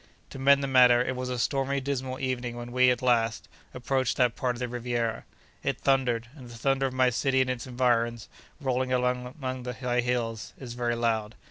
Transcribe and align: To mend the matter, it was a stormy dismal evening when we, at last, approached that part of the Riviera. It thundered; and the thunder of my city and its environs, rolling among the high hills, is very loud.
To 0.31 0.39
mend 0.39 0.63
the 0.63 0.67
matter, 0.67 0.99
it 1.03 1.15
was 1.15 1.29
a 1.29 1.37
stormy 1.37 1.79
dismal 1.79 2.19
evening 2.19 2.55
when 2.55 2.71
we, 2.71 2.89
at 2.89 3.03
last, 3.03 3.47
approached 3.71 4.17
that 4.17 4.35
part 4.35 4.55
of 4.55 4.59
the 4.59 4.67
Riviera. 4.67 5.25
It 5.61 5.79
thundered; 5.79 6.27
and 6.35 6.49
the 6.49 6.55
thunder 6.57 6.87
of 6.87 6.93
my 6.95 7.11
city 7.11 7.39
and 7.39 7.51
its 7.51 7.67
environs, 7.67 8.27
rolling 8.59 8.91
among 8.91 9.61
the 9.61 9.73
high 9.75 10.01
hills, 10.01 10.53
is 10.57 10.73
very 10.73 10.95
loud. 10.95 11.35